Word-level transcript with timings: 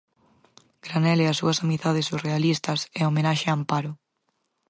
"Granell 0.85 1.19
e 1.25 1.27
as 1.27 1.37
súas 1.41 1.61
amizades 1.65 2.07
surrealistas" 2.11 2.79
e 2.99 3.01
"Homenaxe 3.03 3.47
a 3.49 3.55
Amparo". 3.57 3.91